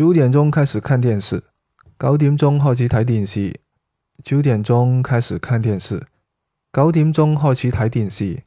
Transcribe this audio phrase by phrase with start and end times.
[0.00, 1.44] 九点钟开始看电视
[1.98, 3.60] 九点钟开始睇电视
[4.24, 6.06] 九点钟开始看电视
[6.72, 8.44] 九点钟开始睇电视